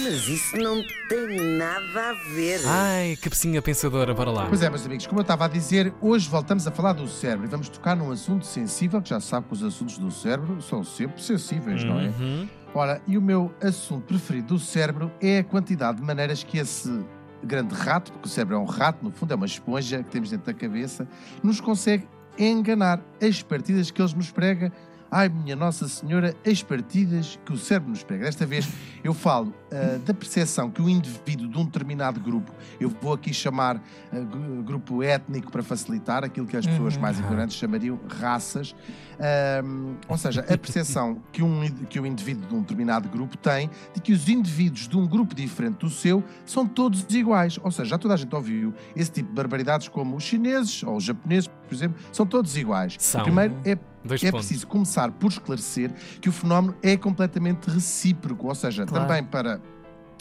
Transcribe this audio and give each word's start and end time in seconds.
Mas 0.00 0.28
isso 0.28 0.56
não 0.56 0.80
tem 1.08 1.56
nada 1.58 2.10
a 2.10 2.12
ver. 2.34 2.60
Ai, 2.64 3.16
cabecinha 3.20 3.60
pensadora, 3.60 4.14
para 4.14 4.30
lá. 4.30 4.46
Pois 4.46 4.62
é, 4.62 4.70
meus 4.70 4.86
amigos, 4.86 5.06
como 5.08 5.20
eu 5.20 5.22
estava 5.22 5.46
a 5.46 5.48
dizer, 5.48 5.92
hoje 6.00 6.28
voltamos 6.28 6.66
a 6.68 6.70
falar 6.70 6.92
do 6.92 7.08
cérebro 7.08 7.46
e 7.46 7.48
vamos 7.48 7.68
tocar 7.68 7.96
num 7.96 8.12
assunto 8.12 8.46
sensível, 8.46 9.02
que 9.02 9.08
já 9.08 9.18
sabe 9.18 9.48
que 9.48 9.54
os 9.54 9.62
assuntos 9.64 9.98
do 9.98 10.10
cérebro 10.10 10.62
são 10.62 10.84
sempre 10.84 11.20
sensíveis, 11.20 11.82
não 11.82 11.98
é? 11.98 12.06
Uhum. 12.08 12.48
Ora, 12.74 13.02
e 13.08 13.18
o 13.18 13.22
meu 13.22 13.52
assunto 13.60 14.04
preferido 14.04 14.54
do 14.54 14.58
cérebro 14.60 15.10
é 15.20 15.38
a 15.38 15.44
quantidade 15.44 15.98
de 15.98 16.04
maneiras 16.04 16.44
que 16.44 16.58
esse 16.58 17.04
grande 17.42 17.74
rato, 17.74 18.12
porque 18.12 18.28
o 18.28 18.30
cérebro 18.30 18.56
é 18.56 18.58
um 18.58 18.66
rato, 18.66 19.04
no 19.04 19.10
fundo 19.10 19.32
é 19.32 19.36
uma 19.36 19.46
esponja 19.46 20.02
que 20.02 20.10
temos 20.10 20.30
dentro 20.30 20.46
da 20.46 20.54
cabeça, 20.54 21.08
nos 21.42 21.60
consegue 21.60 22.06
enganar 22.38 23.00
as 23.20 23.42
partidas 23.42 23.90
que 23.90 24.00
eles 24.00 24.14
nos 24.14 24.30
prega. 24.30 24.72
Ai, 25.10 25.28
minha 25.30 25.56
Nossa 25.56 25.88
Senhora, 25.88 26.34
as 26.46 26.62
partidas 26.62 27.38
que 27.44 27.52
o 27.52 27.56
cérebro 27.56 27.90
nos 27.90 28.02
prega. 28.02 28.24
Desta 28.26 28.44
vez 28.44 28.68
eu 29.02 29.14
falo 29.14 29.54
ah, 29.72 29.98
da 30.04 30.12
percepção 30.12 30.70
que 30.70 30.82
o 30.82 30.88
indivíduo 30.88 31.48
de 31.48 31.56
um 31.56 31.64
determinado 31.64 32.20
grupo, 32.20 32.52
eu 32.78 32.90
vou 33.00 33.14
aqui 33.14 33.32
chamar 33.32 33.82
gru- 34.12 34.62
grupo 34.62 35.02
étnico 35.02 35.50
para 35.50 35.62
facilitar, 35.62 36.24
aquilo 36.24 36.46
que 36.46 36.56
as 36.58 36.66
pessoas 36.66 36.94
Uhum. 36.96 37.00
mais 37.00 37.18
ignorantes 37.18 37.56
chamariam 37.56 37.98
raças, 38.20 38.74
Ahm, 39.20 39.96
ou 40.08 40.16
seja, 40.16 40.42
a 40.42 40.56
percepção 40.56 41.20
que 41.32 41.42
um, 41.42 41.66
que 41.88 41.98
o 41.98 42.06
indivíduo 42.06 42.46
de 42.46 42.54
um 42.54 42.60
determinado 42.60 43.08
grupo 43.08 43.36
tem 43.36 43.68
de 43.92 44.00
que 44.00 44.12
os 44.12 44.28
indivíduos 44.28 44.86
de 44.86 44.96
um 44.96 45.06
grupo 45.08 45.34
diferente 45.34 45.78
do 45.78 45.90
seu 45.90 46.22
são 46.46 46.64
todos 46.66 47.04
iguais. 47.12 47.58
Ou 47.64 47.70
seja, 47.72 47.90
já 47.90 47.98
toda 47.98 48.14
a 48.14 48.16
gente 48.16 48.32
ouviu 48.34 48.72
esse 48.94 49.10
tipo 49.10 49.30
de 49.30 49.34
barbaridades 49.34 49.88
como 49.88 50.14
os 50.16 50.22
chineses 50.22 50.82
ou 50.84 50.96
os 50.96 51.02
japoneses, 51.04 51.50
por 51.68 51.74
exemplo, 51.74 52.00
são 52.12 52.26
todos 52.26 52.56
iguais. 52.56 52.96
São. 52.98 53.22
Primeiro, 53.22 53.54
é 53.64 53.76
Dois 54.04 54.22
é 54.22 54.30
pontos. 54.30 54.46
preciso 54.46 54.66
começar 54.66 55.10
por 55.12 55.28
esclarecer 55.30 55.92
que 56.20 56.28
o 56.28 56.32
fenómeno 56.32 56.74
é 56.82 56.96
completamente 56.96 57.68
recíproco, 57.68 58.48
ou 58.48 58.54
seja, 58.54 58.86
Claro. 58.86 59.06
também 59.06 59.22
para 59.24 59.60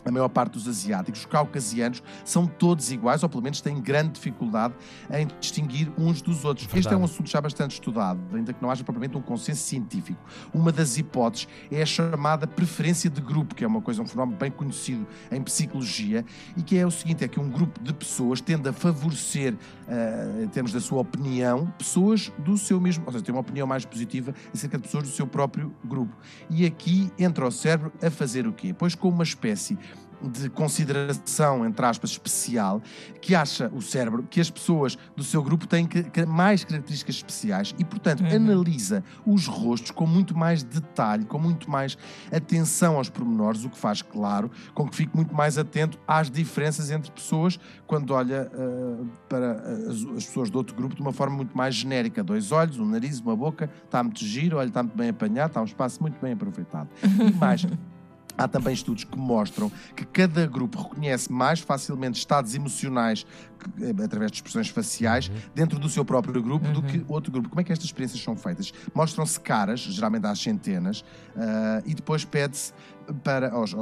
a 0.07 0.11
maior 0.11 0.29
parte 0.29 0.53
dos 0.53 0.67
asiáticos, 0.67 1.21
os 1.21 1.25
caucasianos, 1.25 2.01
são 2.23 2.45
todos 2.45 2.91
iguais, 2.91 3.23
ou 3.23 3.29
pelo 3.29 3.43
menos 3.43 3.61
têm 3.61 3.81
grande 3.81 4.11
dificuldade 4.13 4.73
em 5.11 5.27
distinguir 5.39 5.91
uns 5.97 6.21
dos 6.21 6.45
outros. 6.45 6.65
Este 6.67 6.77
é 6.77 6.81
Verdade. 6.81 7.01
um 7.01 7.05
assunto 7.05 7.29
já 7.29 7.41
bastante 7.41 7.71
estudado, 7.71 8.19
ainda 8.33 8.53
que 8.53 8.61
não 8.61 8.71
haja 8.71 8.83
propriamente 8.83 9.17
um 9.17 9.21
consenso 9.21 9.63
científico. 9.63 10.19
Uma 10.53 10.71
das 10.71 10.97
hipóteses 10.97 11.47
é 11.71 11.81
a 11.81 11.85
chamada 11.85 12.47
preferência 12.47 13.09
de 13.09 13.21
grupo, 13.21 13.53
que 13.53 13.63
é 13.63 13.67
uma 13.67 13.81
coisa, 13.81 14.01
um 14.01 14.07
fenómeno 14.07 14.37
bem 14.37 14.51
conhecido 14.51 15.05
em 15.31 15.41
psicologia, 15.41 16.25
e 16.55 16.61
que 16.61 16.77
é 16.77 16.85
o 16.85 16.91
seguinte: 16.91 17.23
é 17.23 17.27
que 17.27 17.39
um 17.39 17.49
grupo 17.49 17.79
de 17.81 17.93
pessoas 17.93 18.39
tende 18.39 18.69
a 18.69 18.73
favorecer, 18.73 19.55
ah, 19.87 20.43
em 20.43 20.47
termos 20.47 20.71
da 20.71 20.79
sua 20.79 21.01
opinião, 21.01 21.67
pessoas 21.77 22.31
do 22.37 22.57
seu 22.57 22.79
mesmo, 22.79 23.03
ou 23.05 23.11
seja, 23.11 23.23
tem 23.23 23.33
uma 23.33 23.41
opinião 23.41 23.67
mais 23.67 23.85
positiva 23.85 24.33
acerca 24.53 24.77
de 24.77 24.83
pessoas 24.83 25.03
do 25.03 25.09
seu 25.09 25.27
próprio 25.27 25.73
grupo. 25.83 26.15
E 26.49 26.65
aqui 26.65 27.11
entra 27.17 27.45
o 27.45 27.51
cérebro 27.51 27.91
a 28.01 28.09
fazer 28.09 28.47
o 28.47 28.53
quê? 28.53 28.73
Pois 28.73 28.95
com 28.95 29.09
uma 29.09 29.23
espécie 29.23 29.77
de 30.21 30.49
consideração, 30.49 31.65
entre 31.65 31.85
aspas, 31.85 32.09
especial, 32.11 32.81
que 33.21 33.35
acha 33.35 33.69
o 33.73 33.81
cérebro 33.81 34.23
que 34.29 34.39
as 34.41 34.49
pessoas 34.49 34.97
do 35.15 35.23
seu 35.23 35.43
grupo 35.43 35.67
têm 35.67 35.85
que- 35.85 36.03
que- 36.03 36.25
mais 36.25 36.63
características 36.63 37.15
especiais 37.15 37.75
e, 37.77 37.83
portanto, 37.85 38.21
Uhum. 38.21 38.35
analisa 38.35 39.03
os 39.25 39.45
rostos 39.47 39.91
com 39.91 40.05
muito 40.07 40.35
mais 40.37 40.63
detalhe, 40.63 41.25
com 41.25 41.37
muito 41.37 41.69
mais 41.69 41.97
atenção 42.31 42.97
aos 42.97 43.09
pormenores, 43.09 43.63
o 43.63 43.69
que 43.69 43.77
faz, 43.77 44.01
claro, 44.01 44.49
com 44.73 44.87
que 44.87 44.95
fique 44.95 45.15
muito 45.15 45.33
mais 45.35 45.57
atento 45.57 45.99
às 46.07 46.29
diferenças 46.31 46.89
entre 46.89 47.11
pessoas 47.11 47.59
quando 47.85 48.11
olha 48.11 48.49
ah, 48.53 49.05
para 49.29 49.51
as, 49.89 50.03
as 50.17 50.25
pessoas 50.25 50.49
do 50.49 50.57
outro 50.57 50.75
grupo 50.75 50.95
de 50.95 51.01
uma 51.01 51.13
forma 51.13 51.35
muito 51.35 51.55
mais 51.55 51.75
genérica. 51.75 52.23
Dois 52.23 52.51
olhos, 52.51 52.79
um 52.79 52.85
nariz, 52.85 53.19
uma 53.19 53.35
boca, 53.35 53.69
está 53.85 54.01
muito 54.03 54.23
giro, 54.23 54.57
olha, 54.57 54.67
está 54.67 54.81
muito 54.83 54.97
bem 54.97 55.09
apanhado, 55.09 55.49
está 55.49 55.61
um 55.61 55.65
espaço 55.65 56.01
muito 56.01 56.19
bem 56.19 56.33
aproveitado. 56.33 56.89
E 57.03 57.31
mais, 57.35 57.65
Há 58.37 58.47
também 58.47 58.73
estudos 58.73 59.03
que 59.03 59.17
mostram 59.17 59.71
que 59.95 60.05
cada 60.05 60.45
grupo 60.45 60.81
reconhece 60.81 61.31
mais 61.31 61.59
facilmente 61.59 62.19
estados 62.19 62.53
emocionais 62.53 63.25
que, 63.57 63.83
eh, 63.83 64.03
através 64.03 64.31
de 64.31 64.37
expressões 64.37 64.69
faciais 64.69 65.31
dentro 65.55 65.79
do 65.79 65.89
seu 65.89 66.05
próprio 66.05 66.41
grupo 66.41 66.67
do 66.69 66.83
que 66.83 67.03
outro 67.07 67.31
grupo. 67.31 67.49
Como 67.49 67.61
é 67.61 67.63
que 67.63 67.71
estas 67.71 67.85
experiências 67.85 68.21
são 68.21 68.35
feitas? 68.35 68.71
Mostram-se 68.93 69.39
caras, 69.39 69.79
geralmente 69.79 70.25
às 70.27 70.39
centenas, 70.39 71.03
ah, 71.35 71.81
e 71.85 71.93
depois 71.93 72.23
pede-se 72.23 72.73
para 73.23 73.51
aos 73.51 73.73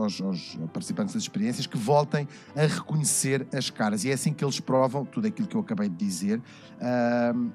participantes 0.74 1.14
das 1.14 1.24
experiências 1.24 1.66
que 1.66 1.78
voltem 1.78 2.28
a 2.56 2.62
reconhecer 2.62 3.48
as 3.54 3.70
caras. 3.70 4.04
E 4.04 4.12
é 4.12 4.14
assim 4.14 4.34
que 4.34 4.44
eles 4.44 4.60
provam 4.60 5.06
tudo 5.06 5.28
aquilo 5.28 5.48
que 5.48 5.56
eu 5.56 5.62
acabei 5.62 5.90
de 5.90 5.96
dizer. 5.96 6.42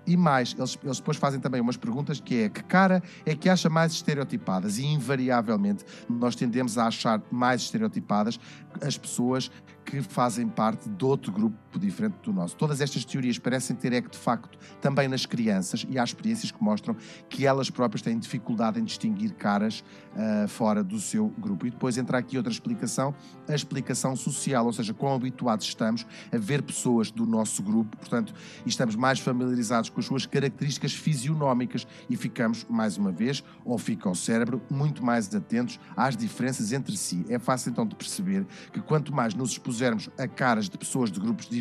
E 0.06 0.16
mais, 0.16 0.54
eles, 0.58 0.78
eles 0.82 0.98
depois 0.98 1.16
fazem 1.16 1.41
também 1.41 1.60
umas 1.60 1.76
perguntas 1.76 2.20
que 2.20 2.42
é 2.42 2.48
que 2.48 2.62
cara 2.62 3.03
é 3.25 3.34
que 3.34 3.48
acha 3.48 3.69
mais 3.69 3.92
estereotipadas? 3.92 4.78
E 4.78 4.86
invariavelmente 4.86 5.84
nós 6.08 6.34
tendemos 6.34 6.78
a 6.78 6.86
achar 6.86 7.22
mais 7.31 7.62
estereotipadas 7.62 8.38
as 8.81 8.97
pessoas 8.97 9.50
que 9.84 10.00
fazem 10.02 10.48
parte 10.48 10.88
de 10.88 11.04
outro 11.04 11.32
grupo 11.32 11.69
diferente 11.78 12.16
do 12.22 12.32
nosso. 12.32 12.56
Todas 12.56 12.81
estas 12.81 13.04
teorias 13.04 13.38
parecem 13.38 13.76
ter 13.76 13.91
que, 14.03 14.10
de 14.10 14.19
facto, 14.19 14.58
também 14.81 15.08
nas 15.08 15.26
crianças, 15.26 15.86
e 15.88 15.98
há 15.98 16.04
experiências 16.04 16.50
que 16.50 16.62
mostram 16.62 16.97
que 17.28 17.47
elas 17.47 17.70
próprias 17.70 18.03
têm 18.03 18.19
dificuldade 18.19 18.78
em 18.78 18.84
distinguir 18.84 19.32
caras 19.34 19.82
ah, 20.16 20.47
fora 20.48 20.82
do 20.82 20.98
seu 20.98 21.28
grupo. 21.38 21.66
E 21.66 21.70
depois 21.70 21.97
entra 21.97 22.19
aqui 22.19 22.36
outra 22.36 22.53
explicação, 22.53 23.14
a 23.48 23.54
explicação 23.54 24.16
social, 24.16 24.66
ou 24.66 24.72
seja, 24.72 24.92
quão 24.92 25.14
habituados 25.14 25.66
estamos 25.66 26.06
a 26.32 26.38
ver 26.38 26.62
pessoas 26.62 27.10
do 27.10 27.26
nosso 27.26 27.62
grupo, 27.62 27.97
portanto, 27.97 28.34
estamos 28.66 28.97
mais 28.97 29.19
familiarizados 29.20 29.91
com 29.91 30.00
as 30.00 30.06
suas 30.06 30.26
características 30.26 30.92
fisionómicas 30.92 31.87
e 32.08 32.16
ficamos, 32.16 32.66
mais 32.69 32.97
uma 32.97 33.12
vez, 33.12 33.42
ou 33.64 33.78
fica 33.78 34.08
o 34.08 34.14
cérebro, 34.14 34.60
muito 34.70 35.04
mais 35.04 35.32
atentos 35.34 35.78
às 35.97 36.16
diferenças 36.16 36.72
entre 36.72 36.97
si. 36.97 37.25
É 37.28 37.38
fácil 37.38 37.70
então 37.70 37.87
de 37.87 37.94
perceber 37.94 38.47
que 38.72 38.81
quanto 38.81 39.14
mais 39.14 39.34
nos 39.34 39.52
expusermos 39.52 40.10
a 40.19 40.26
caras 40.26 40.69
de 40.69 40.76
pessoas 40.76 41.10
de 41.10 41.20
grupos 41.20 41.47
diferentes, 41.47 41.59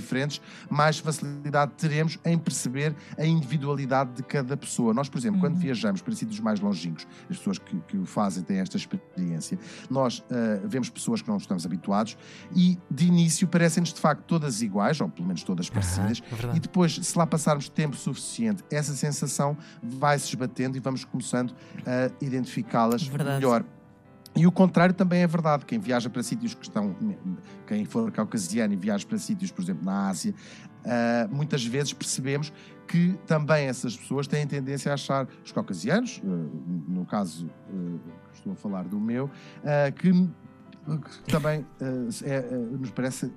mais 0.70 1.00
facilidade 1.00 1.74
teremos 1.78 2.20
em 2.26 2.38
perceber 2.38 2.96
a 3.18 3.26
individualidade 3.26 4.14
de 4.14 4.24
cada 4.24 4.56
pessoa. 4.56 4.94
Nós, 4.94 5.10
por 5.10 5.18
exemplo, 5.18 5.40
quando 5.40 5.56
viajamos 5.58 6.02
para 6.02 6.14
sítios 6.16 6.40
mais 6.40 6.60
longínquos, 6.60 7.08
as 7.30 7.38
pessoas 7.38 7.58
que, 7.58 7.80
que 7.88 7.98
o 7.98 8.06
fazem 8.06 8.44
têm 8.44 8.60
esta 8.60 8.78
experiência, 8.78 9.58
nós 9.90 10.24
ah, 10.30 10.62
vemos 10.66 10.90
pessoas 10.90 11.22
que 11.22 11.30
não 11.30 11.38
estamos 11.38 11.66
habituados 11.66 12.18
e, 12.56 12.78
de 12.90 13.08
início, 13.08 13.48
parecem-nos 13.48 13.94
de 13.94 14.00
facto 14.00 14.24
todas 14.24 14.62
iguais, 14.62 15.00
ou 15.02 15.10
pelo 15.10 15.28
menos 15.28 15.44
todas 15.44 15.70
parecidas, 15.70 16.22
é 16.26 16.36
verdade. 16.36 16.58
e 16.58 16.60
depois, 16.60 16.96
se 16.96 17.18
lá 17.18 17.26
passarmos 17.26 17.70
tempo 17.70 17.96
suficiente, 17.96 18.64
essa 18.72 18.94
sensação 18.94 19.58
vai 19.82 20.18
se 20.20 20.28
esbatendo 20.28 20.78
e 20.78 20.80
vamos 20.80 21.04
começando 21.04 21.54
a 21.86 22.12
identificá-las 22.24 23.04
Verdade. 23.04 23.36
melhor. 23.36 23.66
E 24.36 24.46
o 24.46 24.52
contrário 24.52 24.94
também 24.94 25.22
é 25.22 25.28
verdade. 25.28 25.66
Quem 25.66 25.80
viaja 25.80 26.10
para 26.10 26.24
sítios 26.24 26.54
que 26.54 26.64
estão. 26.64 26.96
Quem 27.68 27.84
for 27.86 28.12
caucasiano 28.12 28.74
e 28.74 28.78
viaja 28.78 29.06
para 29.06 29.18
sítios, 29.18 29.52
por 29.52 29.62
exemplo, 29.62 29.84
na 29.84 30.10
Ásia, 30.10 30.34
ah, 30.86 31.28
muitas 31.32 31.66
vezes 31.66 31.94
percebemos 31.94 32.54
que 32.88 33.18
também 33.28 33.68
essas 33.68 33.96
pessoas 33.96 34.28
têm 34.28 34.48
tendência 34.48 34.92
a 34.92 34.96
achar 34.96 35.28
os 35.44 35.52
caucasianos, 35.52 36.22
ah, 36.24 36.28
no 36.88 37.06
caso, 37.06 37.50
ah, 37.70 38.12
estou 38.34 38.54
a 38.54 38.56
falar 38.56 38.84
do 38.86 39.00
meu, 39.00 39.30
que 39.98 40.12
também 41.28 41.66
ah, 41.82 41.86
é, 42.24 42.38
ah, 42.38 42.56
nos 42.78 42.92
parece, 42.92 43.32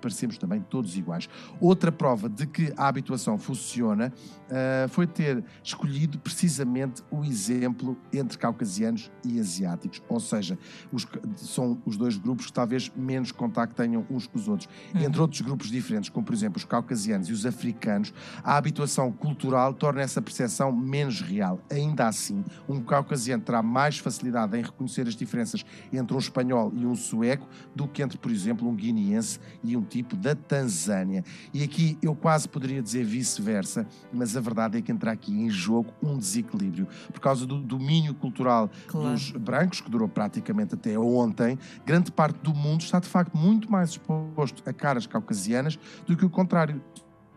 parecemos 0.00 0.38
também 0.38 0.60
todos 0.60 0.96
iguais. 0.96 1.28
Outra 1.60 1.90
prova 1.90 2.28
de 2.28 2.46
que 2.46 2.72
a 2.76 2.86
habituação 2.86 3.38
funciona 3.38 4.12
ah, 4.50 4.86
foi 4.88 5.06
ter 5.06 5.44
escolhido 5.62 6.18
precisamente 6.18 7.02
o 7.10 7.24
exemplo 7.24 7.96
entre 8.12 8.38
caucasianos 8.38 9.10
e 9.24 9.40
asiáticos, 9.40 10.02
ou 10.08 10.20
seja, 10.20 10.58
os, 10.92 11.06
são 11.36 11.80
os 11.84 11.96
dois 11.96 12.16
grupos 12.16 12.46
que 12.46 12.52
talvez 12.52 12.90
menos 12.96 13.32
contacto 13.32 13.74
tenham 13.74 14.06
uns 14.10 14.26
com 14.26 14.38
os 14.38 14.48
outros. 14.48 14.68
Entre 14.94 15.20
outros 15.20 15.40
grupos 15.40 15.68
diferentes, 15.68 16.10
como 16.10 16.24
por 16.24 16.34
exemplo 16.34 16.58
os 16.58 16.64
caucasianos 16.64 17.28
e 17.28 17.32
os 17.32 17.46
africanos, 17.46 18.12
a 18.44 18.56
habituação 18.56 19.10
cultural 19.10 19.74
torna 19.74 20.02
essa 20.02 20.20
percepção 20.20 20.70
menos 20.72 21.20
real. 21.20 21.60
Ainda 21.70 22.06
assim, 22.06 22.44
um 22.68 22.80
caucasiano 22.80 23.42
terá 23.42 23.62
mais 23.62 23.98
facilidade 23.98 24.56
em 24.56 24.62
reconhecer 24.62 25.06
as 25.08 25.16
diferenças 25.16 25.64
entre 25.92 26.14
um 26.14 26.18
espanhol 26.18 26.72
e 26.74 26.86
um 26.86 26.91
sueco 26.96 27.46
do 27.74 27.86
que 27.88 28.02
entre, 28.02 28.18
por 28.18 28.30
exemplo, 28.30 28.68
um 28.68 28.74
guineense 28.74 29.38
e 29.62 29.76
um 29.76 29.82
tipo 29.82 30.16
da 30.16 30.34
Tanzânia. 30.34 31.24
E 31.52 31.62
aqui 31.62 31.98
eu 32.02 32.14
quase 32.14 32.48
poderia 32.48 32.82
dizer 32.82 33.04
vice-versa, 33.04 33.86
mas 34.12 34.36
a 34.36 34.40
verdade 34.40 34.78
é 34.78 34.82
que 34.82 34.92
entra 34.92 35.12
aqui 35.12 35.32
em 35.32 35.50
jogo 35.50 35.92
um 36.02 36.16
desequilíbrio. 36.18 36.86
Por 37.12 37.20
causa 37.20 37.46
do 37.46 37.58
domínio 37.60 38.14
cultural 38.14 38.70
Claro. 38.86 39.10
dos 39.10 39.30
brancos, 39.32 39.80
que 39.80 39.90
durou 39.90 40.08
praticamente 40.08 40.74
até 40.74 40.98
ontem, 40.98 41.58
grande 41.84 42.10
parte 42.12 42.38
do 42.40 42.54
mundo 42.54 42.80
está 42.82 42.98
de 42.98 43.08
facto 43.08 43.36
muito 43.36 43.70
mais 43.70 43.90
exposto 43.90 44.62
a 44.66 44.72
caras 44.72 45.06
caucasianas 45.06 45.78
do 46.06 46.16
que 46.16 46.24
o 46.24 46.30
contrário. 46.30 46.80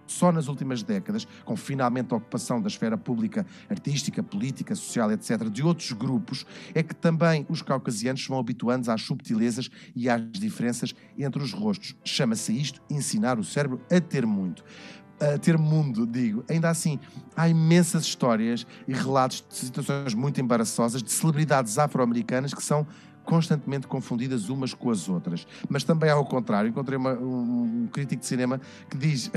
Só 0.08 0.32
nas 0.32 0.48
últimas 0.48 0.84
décadas, 0.84 1.28
com 1.44 1.56
finalmente 1.56 2.14
a 2.14 2.18
ocupação 2.18 2.62
da 2.62 2.68
esfera 2.68 2.98
pública, 2.98 3.46
artística, 3.70 4.22
política, 4.22 4.76
social, 4.76 5.12
etc., 5.12 5.50
de 5.50 5.64
outros 5.64 5.92
grupos, 5.92 6.46
é 6.74 6.84
que 6.84 6.94
também 6.94 7.46
os 7.50 7.62
caucasianos 7.62 8.26
vão 8.28 8.40
habituando 8.40 8.92
às 8.92 9.02
subtilezas 9.02 9.70
e 9.96 10.10
às 10.10 10.22
diferenças 10.32 10.94
entre 11.18 11.42
os 11.42 11.54
rostos. 11.54 11.96
Chama-se 12.04 12.54
isto 12.54 12.82
ensinar 12.90 13.40
o 13.40 13.44
cérebro 13.44 13.82
a 13.92 14.00
ter 14.00 14.26
muito. 14.26 14.64
A 15.20 15.38
ter 15.38 15.58
mundo, 15.58 16.06
digo. 16.06 16.44
Ainda 16.50 16.70
assim, 16.70 17.00
há 17.36 17.48
imensas 17.48 18.04
histórias 18.04 18.68
e 18.88 18.94
relatos 18.94 19.46
de 19.48 19.56
situações 19.56 20.14
muito 20.14 20.42
embaraçosas 20.42 21.02
de 21.02 21.12
celebridades 21.12 21.78
afro-americanas 21.78 22.54
que 22.54 22.62
são 22.62 22.86
constantemente 23.26 23.88
confundidas 23.88 24.50
umas 24.50 24.74
com 24.74 24.90
as 24.92 25.10
outras. 25.10 25.46
Mas 25.68 25.84
também 25.84 26.10
ao 26.10 26.24
contrário, 26.26 26.70
encontrei 26.70 26.98
uma- 26.98 27.14
um, 27.14 27.88
crítico 27.92 28.22
de 28.22 28.28
cinema 28.28 28.62
que 28.90 28.98
diz, 28.98 29.30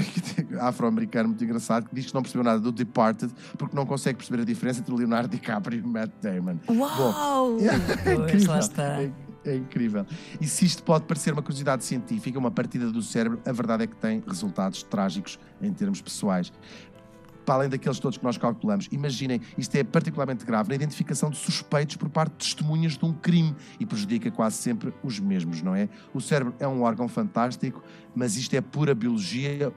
afro-americano 0.61 1.31
muito 1.31 1.43
engraçado, 1.44 1.88
que 1.88 1.94
diz 1.94 2.06
que 2.06 2.14
não 2.14 2.23
percebeu 2.23 2.44
nada 2.44 2.61
do 2.61 2.70
Departed 2.73 3.32
porque 3.56 3.75
não 3.75 3.87
consegue 3.87 4.19
perceber 4.19 4.43
a 4.43 4.44
diferença 4.44 4.81
entre 4.81 4.94
Leonardo 4.94 5.29
DiCaprio 5.29 5.81
e 5.81 5.82
Matt 5.87 6.11
Damon. 6.23 6.56
Uau! 6.69 7.56
É 8.05 8.14
incrível. 8.14 8.50
lá 8.50 8.58
está. 8.58 8.82
É, 9.02 9.11
é 9.44 9.56
incrível. 9.56 10.06
E 10.40 10.46
se 10.46 10.64
isto 10.64 10.82
pode 10.82 11.05
parecer 11.05 11.32
uma 11.32 11.43
curiosidade 11.43 11.85
científica, 11.85 12.38
uma 12.38 12.50
partida 12.50 12.90
do 12.90 13.00
cérebro, 13.02 13.40
a 13.46 13.52
verdade 13.52 13.85
é 13.85 13.87
que 13.87 13.96
tem 13.96 14.23
resultados 14.26 14.82
trágicos 14.82 15.38
em 15.61 15.73
termos 15.73 16.00
pessoais. 16.00 16.52
Para 17.48 17.54
além 17.54 17.70
daqueles 17.70 17.98
todos 17.98 18.18
que 18.18 18.24
nós 18.24 18.36
calculamos, 18.36 18.90
imaginem, 18.92 19.40
isto 19.56 19.74
é 19.74 19.82
particularmente 19.82 20.44
grave 20.44 20.68
na 20.68 20.74
identificação 20.74 21.30
de 21.30 21.38
suspeitos 21.38 21.96
por 21.96 22.10
parte 22.10 22.32
de 22.32 22.38
testemunhas 22.40 22.98
de 22.98 23.02
um 23.06 23.14
crime 23.14 23.56
e 23.80 23.86
prejudica 23.86 24.30
quase 24.30 24.56
sempre 24.56 24.92
os 25.02 25.18
mesmos, 25.18 25.62
não 25.62 25.74
é? 25.74 25.88
O 26.12 26.20
cérebro 26.20 26.54
é 26.60 26.68
um 26.68 26.82
órgão 26.82 27.08
fantástico, 27.08 27.82
mas 28.14 28.36
isto 28.36 28.52
é 28.54 28.60
pura 28.60 28.94
biologia. 28.94 29.72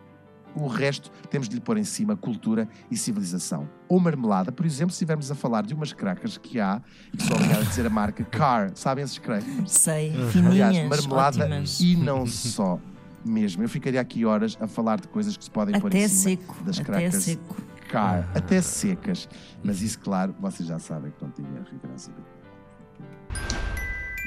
O 0.54 0.68
resto 0.68 1.10
temos 1.30 1.48
de 1.48 1.56
lhe 1.56 1.62
pôr 1.62 1.78
em 1.78 1.86
cima 1.86 2.14
cultura 2.14 2.68
e 2.92 2.98
civilização. 2.98 3.70
Ou 3.88 4.02
marmelada, 4.02 4.52
por 4.52 4.66
exemplo, 4.66 4.92
se 4.92 4.96
estivermos 4.96 5.32
a 5.32 5.36
falar 5.36 5.62
de 5.62 5.74
umas 5.74 5.94
crackers 5.94 6.38
que 6.38 6.60
há, 6.60 6.82
e 7.14 7.16
que 7.16 7.24
sou 7.24 7.38
obrigado 7.38 7.62
a 7.62 7.64
dizer 7.64 7.86
a 7.86 7.90
marca 7.90 8.26
Car, 8.26 8.72
sabem 8.76 9.02
esses 9.02 9.18
crackers? 9.18 9.72
Sei, 9.72 10.12
Aliás, 10.12 10.34
fininhas, 10.34 10.90
marmelada 10.90 11.46
ótimas. 11.46 11.80
e 11.80 11.96
não 11.96 12.28
só 12.28 12.82
mesmo. 13.26 13.64
Eu 13.64 13.70
ficaria 13.70 14.02
aqui 14.02 14.26
horas 14.26 14.58
a 14.60 14.68
falar 14.68 15.00
de 15.00 15.08
coisas 15.08 15.38
que 15.38 15.44
se 15.44 15.52
podem 15.52 15.80
pôr 15.80 15.88
Até 15.88 16.06
em 16.06 16.08
cima 16.08 16.42
seco, 16.42 16.64
das 16.64 16.80
até 16.80 16.86
crackers 16.86 17.24
seco. 17.24 17.56
Car, 17.90 18.30
até 18.34 18.62
secas. 18.62 19.30
Mas 19.64 19.82
isso, 19.82 20.00
claro, 20.00 20.36
vocês 20.40 20.68
já 20.68 20.80
sabem 20.80 21.12
que 21.12 21.24
não 21.24 21.32
tinha 21.32 21.48
a 21.48 21.64
Rita 21.70 21.88
Graça 21.88 22.12
É 22.12 22.14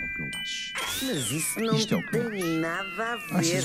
o 0.05 0.14
que 0.14 0.23
eu 0.23 0.29
acho. 0.41 0.73
Mas 1.02 1.31
isso 1.31 1.61
não 1.61 1.75
é 1.75 1.85
tem 2.11 2.61
nada 2.61 3.12
a 3.12 3.17
ver. 3.41 3.62